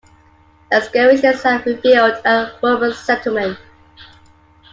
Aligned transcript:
Excavations 0.71 1.43
have 1.43 1.63
revealed 1.63 2.15
a 2.25 2.51
Roman 2.63 2.91
settlement. 2.91 3.59